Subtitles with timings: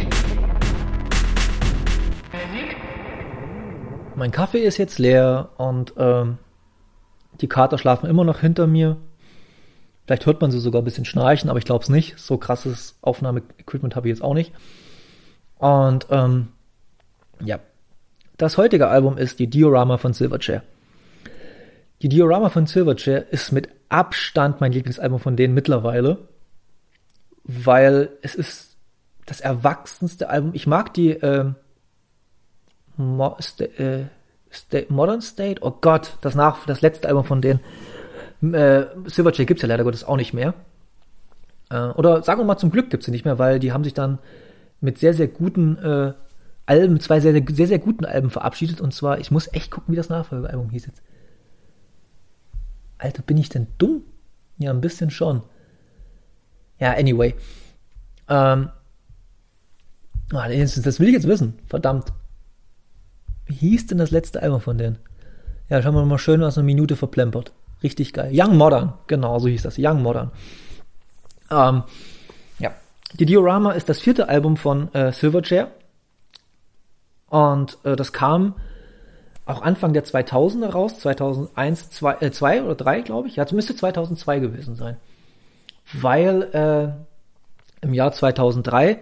[4.16, 6.38] Mein Kaffee ist jetzt leer und ähm,
[7.42, 8.96] die Kater schlafen immer noch hinter mir.
[10.06, 12.18] Vielleicht hört man sie sogar ein bisschen schnarchen, aber ich glaube es nicht.
[12.18, 14.52] So krasses Aufnahmeequipment habe ich jetzt auch nicht.
[15.60, 16.48] Und ähm,
[17.44, 17.60] ja,
[18.38, 20.62] das heutige Album ist die Diorama von Silverchair.
[22.00, 26.16] Die Diorama von Silverchair ist mit Abstand mein Lieblingsalbum von denen mittlerweile,
[27.44, 28.76] weil es ist
[29.26, 30.52] das erwachsenste Album.
[30.54, 31.52] Ich mag die äh,
[32.96, 34.06] Mo St äh,
[34.88, 35.60] Modern State.
[35.62, 37.60] Oh Gott, das nach das letzte Album von denen.
[38.54, 40.54] Äh, Silverchair gibt's ja leider Gottes auch nicht mehr.
[41.70, 43.92] Äh, oder sagen wir mal, zum Glück gibt's sie nicht mehr, weil die haben sich
[43.92, 44.18] dann
[44.80, 46.14] mit sehr, sehr guten äh,
[46.66, 48.80] Alben, zwei sehr, sehr, sehr, guten Alben verabschiedet.
[48.80, 51.02] Und zwar, ich muss echt gucken, wie das Nachfolgealbum hieß jetzt.
[52.98, 54.02] Alter, bin ich denn dumm?
[54.58, 55.42] Ja, ein bisschen schon.
[56.78, 57.34] Ja, anyway.
[58.28, 58.70] Ähm,
[60.32, 61.58] ah, das will ich jetzt wissen.
[61.66, 62.12] Verdammt.
[63.46, 64.98] Wie hieß denn das letzte Album von denen?
[65.68, 67.52] Ja, schauen wir mal schön aus einer Minute verplempert.
[67.82, 68.30] Richtig geil.
[68.32, 69.76] Young Modern, genau, so hieß das.
[69.78, 70.30] Young Modern.
[71.50, 71.82] Ähm.
[73.14, 75.70] Die Diorama ist das vierte Album von äh, Silverchair.
[77.28, 78.54] Und äh, das kam
[79.46, 83.36] auch Anfang der 2000er raus, 2001, 2, äh, 2 oder 3, glaube ich.
[83.36, 84.96] Ja, es müsste 2002 gewesen sein.
[85.92, 89.00] Weil äh, im Jahr 2003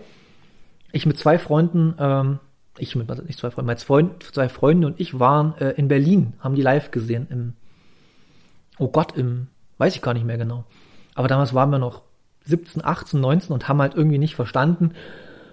[0.93, 2.39] ich mit zwei Freunden, ähm,
[2.79, 5.89] ich mit, also nicht zwei Freunden, mein Freund, zwei Freunde und ich waren äh, in
[5.89, 7.53] Berlin, haben die live gesehen im
[8.79, 9.49] oh Gott, im,
[9.79, 10.65] weiß ich gar nicht mehr genau.
[11.15, 12.03] Aber damals waren wir noch
[12.49, 14.93] 17, 18, 19 und haben halt irgendwie nicht verstanden,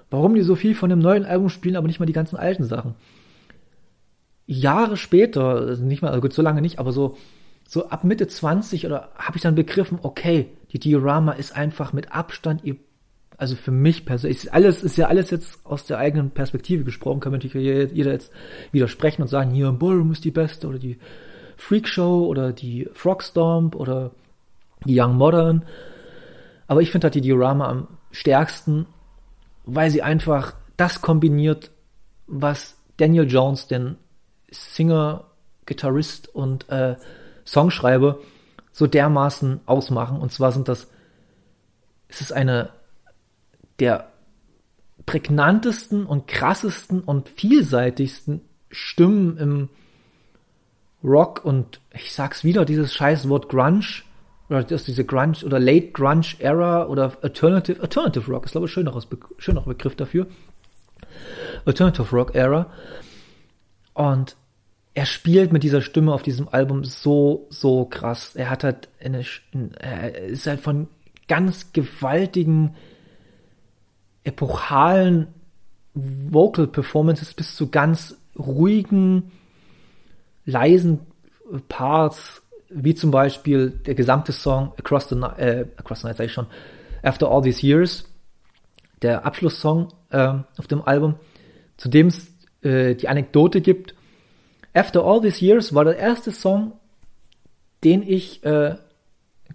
[0.09, 2.63] warum die so viel von dem neuen Album spielen, aber nicht mal die ganzen alten
[2.63, 2.95] Sachen.
[4.47, 7.17] Jahre später, also nicht mal, also gut, so lange nicht, aber so,
[7.67, 12.11] so ab Mitte 20 oder habe ich dann begriffen, okay, die Diorama ist einfach mit
[12.13, 12.77] Abstand ihr,
[13.37, 17.19] also für mich persönlich, ist alles, ist ja alles jetzt aus der eigenen Perspektive gesprochen,
[17.19, 18.31] kann natürlich jeder jetzt
[18.71, 20.97] widersprechen und sagen, hier, Ballroom ist die beste oder die
[21.57, 24.11] Freak Show oder die Frogstomp oder
[24.85, 25.63] die Young Modern.
[26.67, 28.85] Aber ich finde halt die Diorama am stärksten,
[29.65, 31.71] weil sie einfach das kombiniert,
[32.27, 33.97] was Daniel Jones, den
[34.51, 35.25] Singer,
[35.65, 36.95] Gitarrist und äh,
[37.45, 38.19] Songschreiber,
[38.71, 40.19] so dermaßen ausmachen.
[40.19, 40.87] Und zwar sind das,
[42.07, 42.69] es ist eine
[43.79, 44.11] der
[45.05, 49.69] prägnantesten und krassesten und vielseitigsten Stimmen im
[51.03, 54.03] Rock und ich sag's wieder, dieses scheiß Wort Grunge
[54.49, 58.73] oder das, diese Grunge oder Late Grunge Era oder Alternative, Alternative Rock ist glaube ich
[58.73, 59.07] schöneres,
[59.37, 60.27] schönerer Begriff dafür.
[61.65, 62.69] Alternative Rock Era.
[63.93, 64.35] Und
[64.93, 68.35] er spielt mit dieser Stimme auf diesem Album so, so krass.
[68.35, 69.25] Er hat halt eine,
[69.79, 70.87] er ist halt von
[71.27, 72.75] ganz gewaltigen,
[74.23, 75.27] epochalen
[75.93, 79.31] Vocal Performances bis zu ganz ruhigen,
[80.45, 81.01] leisen
[81.67, 82.41] Parts,
[82.75, 86.33] wie zum Beispiel der gesamte Song Across the Night, äh, Across the Night sag ich
[86.33, 86.47] schon,
[87.01, 88.05] After All These Years,
[89.01, 91.15] der Abschlusssong äh, auf dem Album,
[91.77, 92.31] zu dem es
[92.61, 93.95] äh, die Anekdote gibt.
[94.73, 96.73] After All These Years war der erste Song,
[97.83, 98.75] den ich äh,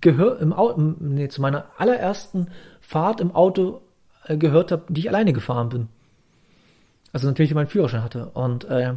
[0.00, 2.48] gehör im Auto, nee, zu meiner allerersten
[2.80, 3.82] Fahrt im Auto
[4.24, 5.88] äh, gehört habe, die ich alleine gefahren bin.
[7.12, 8.26] Also natürlich, meinen Führerschein hatte.
[8.26, 8.94] Und äh,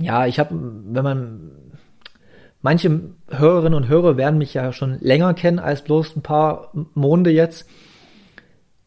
[0.00, 1.50] ja, ich habe, wenn man
[2.62, 7.30] manche Hörerinnen und Hörer werden mich ja schon länger kennen als bloß ein paar Monde
[7.30, 7.68] jetzt.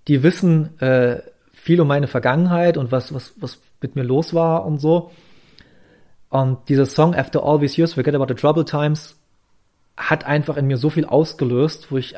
[0.08, 1.22] Die wissen äh,
[1.54, 5.12] viel um meine Vergangenheit und was, was, was mit mir los war und so.
[6.30, 9.18] Und dieser Song After All These Years, Forget About the Trouble Times,
[9.98, 12.16] hat einfach in mir so viel ausgelöst, wo ich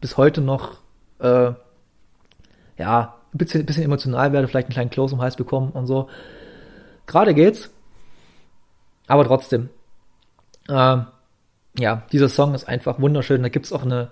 [0.00, 0.78] bis heute noch
[1.18, 1.52] äh,
[2.76, 6.08] ja ein bisschen, bisschen emotional werde, vielleicht einen kleinen Kloß im Hals bekommen und so.
[7.06, 7.70] Gerade geht's.
[9.06, 9.68] Aber trotzdem,
[10.68, 10.98] äh,
[11.78, 13.42] ja, dieser Song ist einfach wunderschön.
[13.42, 14.10] Da gibt's auch eine,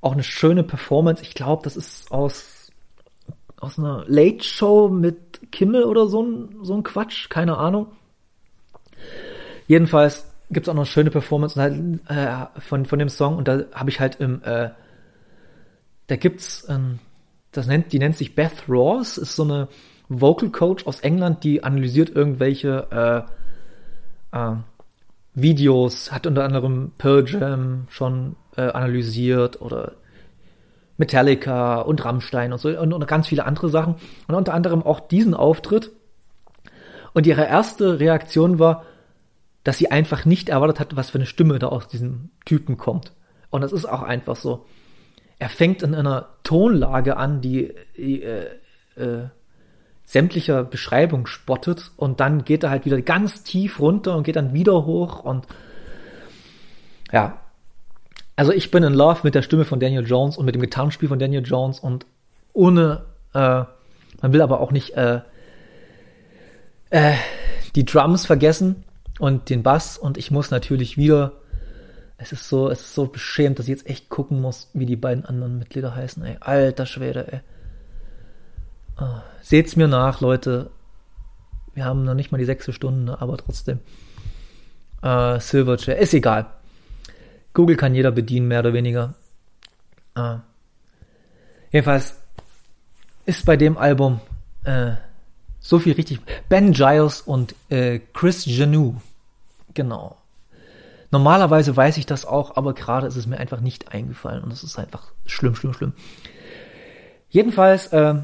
[0.00, 1.22] auch eine schöne Performance.
[1.22, 2.70] Ich glaube, das ist aus,
[3.60, 7.88] aus einer Late Show mit Kimmel oder so ein, so ein Quatsch, keine Ahnung.
[9.66, 13.64] Jedenfalls gibt's auch noch eine schöne Performance halt, äh, von, von dem Song und da
[13.72, 14.70] habe ich halt im, äh,
[16.06, 16.98] da gibt's, ähm,
[17.52, 19.68] das nennt, die nennt sich Beth Ross, ist so eine
[20.08, 23.26] Vocal Coach aus England, die analysiert irgendwelche
[24.32, 24.56] äh, äh,
[25.34, 29.92] Videos, hat unter anderem Pearl Jam schon äh, analysiert oder
[30.96, 33.96] Metallica und Rammstein und so und, und ganz viele andere Sachen.
[34.28, 35.90] Und unter anderem auch diesen Auftritt.
[37.12, 38.84] Und ihre erste Reaktion war,
[39.64, 43.12] dass sie einfach nicht erwartet hat, was für eine Stimme da aus diesem Typen kommt.
[43.50, 44.66] Und das ist auch einfach so.
[45.38, 48.46] Er fängt in einer Tonlage an, die äh,
[48.96, 49.28] äh,
[50.04, 54.52] sämtlicher Beschreibung spottet und dann geht er halt wieder ganz tief runter und geht dann
[54.52, 55.46] wieder hoch und
[57.12, 57.38] ja.
[58.36, 61.08] Also ich bin in love mit der Stimme von Daniel Jones und mit dem Gitarrenspiel
[61.08, 62.06] von Daniel Jones und
[62.52, 63.62] ohne, äh,
[64.20, 65.20] man will aber auch nicht äh,
[66.90, 67.14] äh,
[67.74, 68.84] die Drums vergessen
[69.18, 71.32] und den Bass und ich muss natürlich wieder,
[72.18, 74.96] es ist so, es ist so beschämt, dass ich jetzt echt gucken muss, wie die
[74.96, 76.36] beiden anderen Mitglieder heißen, ey.
[76.40, 77.40] Alter Schwede, ey.
[79.00, 80.70] Oh, seht's mir nach, Leute.
[81.74, 83.80] Wir haben noch nicht mal die sechste Stunde, aber trotzdem.
[85.02, 86.46] Äh, Silverchair, ist egal.
[87.52, 89.14] Google kann jeder bedienen, mehr oder weniger.
[90.14, 90.36] Äh,
[91.72, 92.20] jedenfalls
[93.26, 94.20] ist bei dem Album
[94.64, 94.92] äh,
[95.60, 96.20] so viel richtig.
[96.48, 98.96] Ben Giles und äh, Chris Janou.
[99.72, 100.16] Genau.
[101.10, 104.62] Normalerweise weiß ich das auch, aber gerade ist es mir einfach nicht eingefallen und das
[104.62, 105.92] ist einfach schlimm, schlimm, schlimm.
[107.30, 108.14] Jedenfalls, äh,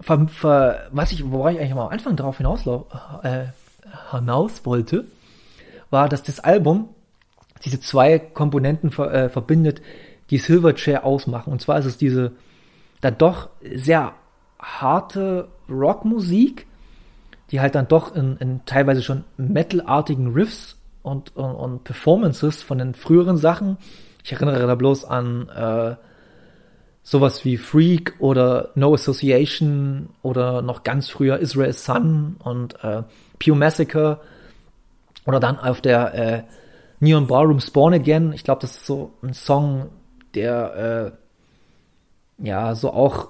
[0.00, 2.66] ver, ver, was ich, wo ich eigentlich mal am Anfang darauf hinaus,
[3.22, 3.46] äh,
[4.10, 5.04] hinaus wollte,
[5.90, 6.88] war, dass das Album
[7.64, 9.80] diese zwei Komponenten ver, äh, verbindet,
[10.30, 11.52] die Silverchair ausmachen.
[11.52, 12.32] Und zwar ist es diese
[13.00, 14.14] dann doch sehr
[14.58, 16.66] harte Rockmusik,
[17.50, 22.78] die halt dann doch in, in teilweise schon metalartigen Riffs und, und, und, Performances von
[22.78, 23.76] den früheren Sachen.
[24.24, 25.94] Ich erinnere da bloß an äh,
[27.06, 33.04] sowas wie Freak oder No Association oder noch ganz früher Israel Sun und äh,
[33.38, 34.20] Pure Massacre
[35.24, 36.42] oder dann auf der äh,
[36.98, 38.32] Neon Ballroom Spawn Again.
[38.32, 39.90] Ich glaube, das ist so ein Song,
[40.34, 41.14] der
[42.40, 43.28] äh, ja, so auch,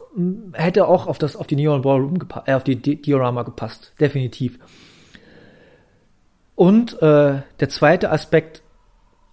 [0.55, 4.59] hätte auch auf das, auf die Neon Ballroom äh, auf die Diorama gepasst, definitiv.
[6.55, 8.63] Und äh, der zweite Aspekt,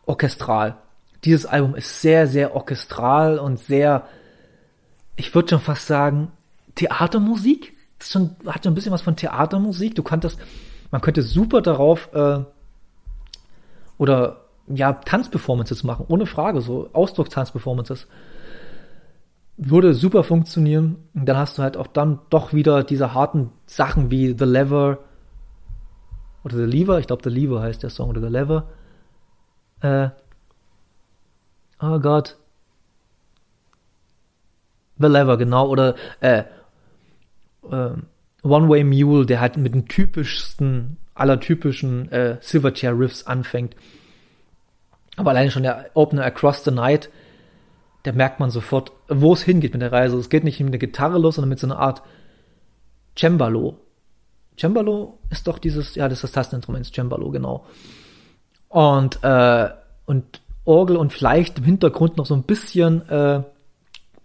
[0.06, 0.76] orchestral.
[1.24, 4.06] Dieses Album ist sehr, sehr orchestral und sehr,
[5.16, 6.32] ich würde schon fast sagen,
[6.76, 7.74] Theatermusik.
[8.00, 9.96] Das schon, hat schon ein bisschen was von Theatermusik.
[9.96, 10.38] Du kannst
[10.92, 12.40] man könnte super darauf äh,
[13.98, 18.02] oder ja, Tanzperformances machen, ohne Frage, so Ausdruckstanzperformances.
[18.02, 18.24] performances
[19.58, 20.98] würde super funktionieren.
[21.14, 25.00] Und dann hast du halt auch dann doch wieder diese harten Sachen wie The Lever
[26.44, 28.68] oder The Lever, ich glaube The Lever heißt der Song oder The Lever.
[29.82, 30.10] Äh,
[31.82, 32.38] oh Gott.
[34.98, 36.44] The Lever, genau, oder äh,
[37.70, 37.92] äh,
[38.44, 43.76] One Way Mule, der halt mit den typischsten, aller typischen äh, Silverchair Riffs anfängt.
[45.16, 47.10] Aber alleine schon der Opener Across the Night,
[48.04, 50.18] da merkt man sofort, wo es hingeht mit der Reise.
[50.18, 52.02] Es geht nicht mit der Gitarre los, sondern mit so einer Art
[53.18, 53.78] Cembalo.
[54.60, 57.66] Cembalo ist doch dieses, ja, das ist das Tasteninstrument, Cembalo, genau.
[58.70, 59.70] Und, äh,
[60.06, 63.44] und Orgel und vielleicht im Hintergrund noch so ein bisschen äh,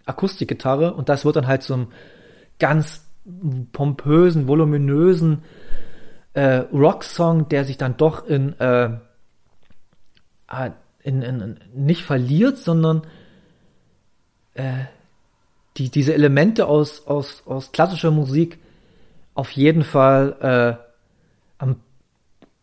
[0.09, 1.87] Akustikgitarre und das wird dann halt ein
[2.59, 3.05] ganz
[3.71, 5.43] pompösen, voluminösen
[6.33, 8.91] äh, Rocksong, der sich dann doch in, äh,
[11.03, 13.03] in, in, in nicht verliert, sondern
[14.53, 14.85] äh,
[15.77, 18.59] die, diese Elemente aus, aus, aus klassischer Musik
[19.33, 20.35] auf jeden Fall
[20.79, 21.77] äh, am,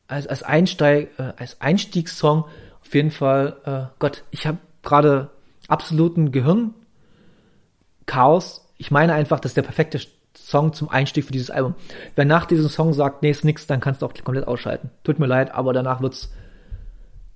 [0.08, 2.44] als, als, Einsteig, äh, als Einstiegssong
[2.82, 5.30] auf jeden Fall, äh, Gott, ich habe gerade
[5.68, 6.30] absoluten
[8.06, 8.68] Gehirnchaos.
[8.78, 10.00] Ich meine einfach, das ist der perfekte
[10.36, 11.74] Song zum Einstieg für dieses Album.
[12.14, 14.90] Wer nach diesem Song sagt, nee, ist nix, dann kannst du auch komplett ausschalten.
[15.02, 16.32] Tut mir leid, aber danach wird's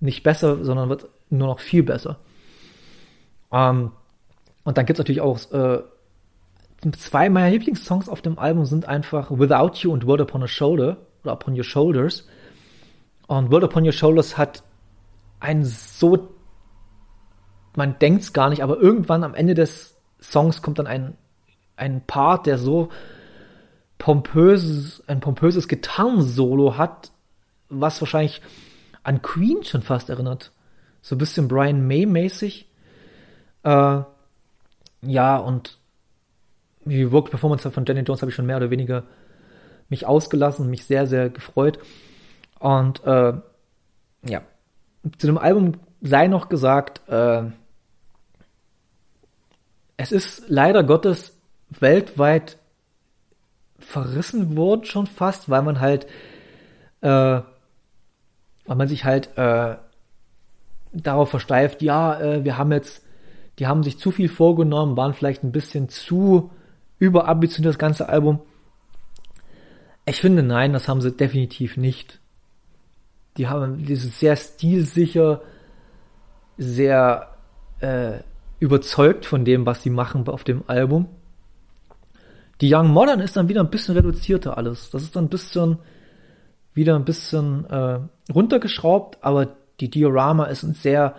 [0.00, 2.18] nicht besser, sondern wird nur noch viel besser.
[3.52, 3.92] Ähm,
[4.64, 5.82] und dann gibt's natürlich auch äh,
[6.96, 10.98] zwei meiner Lieblingssongs auf dem Album sind einfach Without You und Word Upon a Shoulder
[11.22, 12.26] oder Upon Your Shoulders.
[13.26, 14.62] Und Word Upon Your Shoulders hat
[15.40, 16.28] ein so,
[17.76, 21.16] man denkt's gar nicht, aber irgendwann am Ende des Songs kommt dann ein,
[21.76, 22.90] ein Part, der so
[23.98, 27.12] pompöses, ein pompöses Gitarrensolo hat,
[27.68, 28.42] was wahrscheinlich
[29.02, 30.52] an Queen schon fast erinnert.
[31.02, 32.68] So ein bisschen Brian May mäßig.
[33.62, 34.02] Äh,
[35.02, 35.78] ja, und
[36.84, 39.04] die Work Performance von Jenny Jones habe ich schon mehr oder weniger
[39.88, 41.78] mich ausgelassen mich sehr, sehr gefreut.
[42.58, 43.34] Und äh,
[44.24, 44.42] ja,
[45.18, 47.42] zu dem Album sei noch gesagt, äh,
[50.00, 51.38] es ist leider Gottes
[51.68, 52.56] weltweit
[53.78, 56.06] verrissen worden schon fast, weil man halt,
[57.02, 59.76] äh, weil man sich halt äh,
[60.92, 63.02] darauf versteift, ja, äh, wir haben jetzt
[63.58, 66.50] die haben sich zu viel vorgenommen, waren vielleicht ein bisschen zu
[66.98, 68.40] überambitioniert, das ganze Album.
[70.06, 72.20] Ich finde, nein, das haben sie definitiv nicht.
[73.36, 75.42] Die haben dieses sehr stilsicher,
[76.56, 77.34] sehr
[77.80, 78.20] äh,
[78.60, 81.08] überzeugt von dem, was sie machen auf dem Album.
[82.60, 84.90] Die Young Modern ist dann wieder ein bisschen reduzierter alles.
[84.90, 85.78] Das ist dann ein bisschen
[86.74, 88.00] wieder ein bisschen äh,
[88.32, 91.16] runtergeschraubt, aber die Diorama ist ein sehr.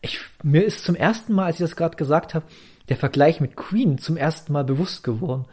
[0.00, 2.46] Ich, mir ist zum ersten Mal, als ich das gerade gesagt habe,
[2.88, 5.46] der Vergleich mit Queen zum ersten Mal bewusst geworden.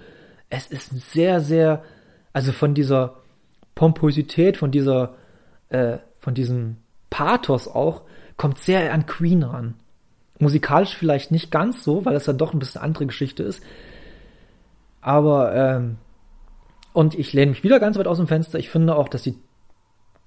[0.49, 1.83] Es ist ein sehr, sehr,
[2.33, 3.15] also von dieser
[3.73, 5.15] Pomposität, von dieser,
[5.69, 6.77] äh, von diesem
[7.09, 8.03] Pathos auch,
[8.35, 9.75] kommt sehr an Queen ran.
[10.41, 13.63] Musikalisch vielleicht nicht ganz so, weil es dann doch ein bisschen andere Geschichte ist.
[15.01, 15.97] Aber, ähm,
[16.93, 18.59] und ich lehne mich wieder ganz weit aus dem Fenster.
[18.59, 19.35] Ich finde auch, dass die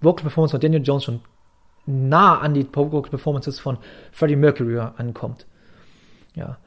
[0.01, 1.21] Vocal Performance von Daniel Jones schon
[1.87, 3.79] nah an die Vocal Performances von
[4.13, 5.47] Freddie Mercury ankommt.
[6.35, 6.59] Ja.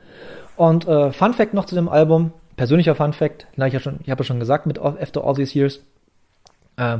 [0.55, 3.99] Und äh, Fun Fact noch zu dem Album, persönlicher Fun Fact, na, ich habe schon,
[4.03, 5.79] ich habe ja schon gesagt mit After All These Years.
[6.77, 6.99] Äh,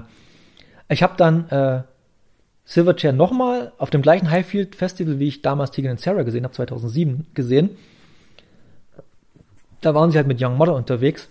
[0.90, 1.82] ich habe dann äh,
[2.68, 6.54] Silverchair nochmal auf dem gleichen Highfield Festival, wie ich damals Tegan and Sarah gesehen habe,
[6.54, 7.78] 2007 gesehen.
[9.80, 11.30] Da waren sie halt mit Young Mother unterwegs.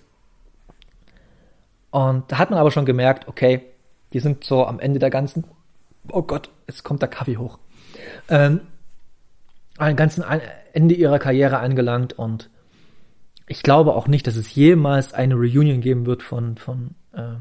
[1.90, 3.60] Und da hat man aber schon gemerkt, okay,
[4.14, 5.44] die sind so am Ende der ganzen,
[6.10, 7.58] oh Gott, jetzt kommt der Kaffee hoch,
[8.30, 8.62] ähm,
[9.76, 10.24] am ganzen
[10.72, 12.48] Ende ihrer Karriere angelangt und
[13.46, 17.36] ich glaube auch nicht, dass es jemals eine Reunion geben wird von, von äh,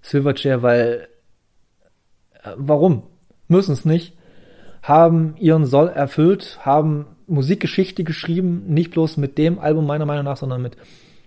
[0.00, 1.08] Silverchair, weil
[2.42, 3.02] äh, warum?
[3.48, 4.14] Müssen es nicht.
[4.82, 10.36] Haben ihren Soll erfüllt, haben Musikgeschichte geschrieben, nicht bloß mit dem Album meiner Meinung nach,
[10.36, 10.76] sondern mit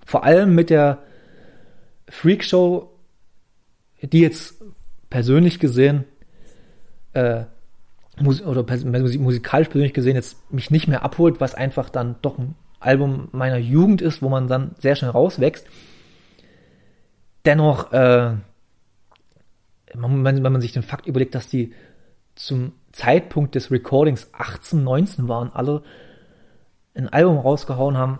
[0.05, 0.99] vor allem mit der
[2.09, 2.91] Freakshow,
[4.01, 4.61] die jetzt
[5.09, 6.05] persönlich gesehen
[7.13, 7.43] äh,
[8.45, 8.65] oder
[9.19, 13.57] musikalisch persönlich gesehen jetzt mich nicht mehr abholt, was einfach dann doch ein Album meiner
[13.57, 15.67] Jugend ist, wo man dann sehr schnell rauswächst.
[17.45, 18.33] Dennoch, äh,
[19.93, 21.73] wenn man sich den Fakt überlegt, dass die
[22.45, 25.83] zum Zeitpunkt des Recordings 18, 19 waren, alle
[26.93, 28.19] ein Album rausgehauen haben,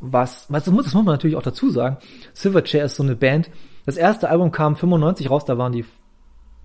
[0.00, 1.98] was, was das muss, das muss man natürlich auch dazu sagen.
[2.32, 3.50] Silverchair ist so eine Band.
[3.86, 5.84] Das erste Album kam 95 raus, da waren die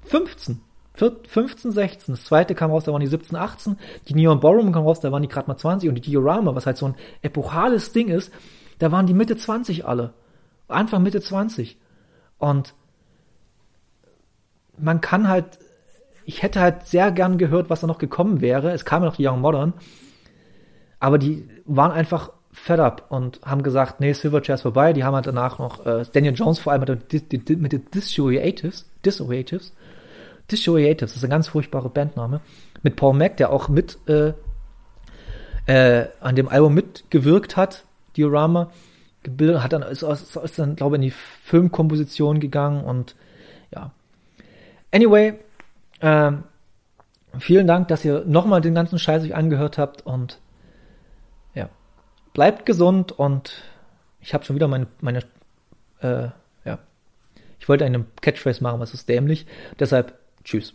[0.06, 0.62] 15.
[0.94, 2.16] 15, 16.
[2.16, 3.78] Das zweite kam raus, da waren die 17, 18.
[4.08, 5.90] Die Neon Ballroom kam raus, da waren die gerade mal 20.
[5.90, 8.32] Und die Diorama, was halt so ein epochales Ding ist,
[8.80, 10.14] da waren die Mitte 20 alle.
[10.68, 11.78] Anfang Mitte 20.
[12.40, 12.74] Und
[14.78, 15.60] man kann halt,
[16.28, 18.72] ich hätte halt sehr gern gehört, was da noch gekommen wäre.
[18.72, 19.74] Es kam ja noch die Young Modern.
[21.00, 24.94] Aber die waren einfach fed up und haben gesagt, nee, Silverchair ist vorbei.
[24.94, 28.90] Die haben halt danach noch äh, Daniel Jones vor allem mit, den, mit den Dissociatives,
[29.06, 29.74] Dissociatives
[30.52, 32.42] Dissociatives, das ist eine ganz furchtbare Bandname,
[32.82, 34.34] mit Paul Mack, der auch mit äh,
[35.66, 37.84] äh, an dem Album mitgewirkt hat,
[38.16, 38.72] Diorama,
[39.24, 43.16] gebildet, hat dann, ist, ist dann, glaube ich, in die Filmkomposition gegangen und
[43.74, 43.92] ja.
[44.94, 45.38] Anyway,
[46.02, 46.44] ähm,
[47.40, 50.40] vielen Dank, dass ihr nochmal den ganzen Scheiß euch angehört habt und
[51.54, 51.70] ja,
[52.34, 53.64] bleibt gesund und
[54.22, 55.20] ich habe schon wieder meine, meine
[56.02, 56.30] äh,
[56.66, 56.80] ja,
[57.60, 59.46] ich wollte eine Catchphrase machen, was ist dämlich,
[59.80, 60.74] deshalb Tschüss.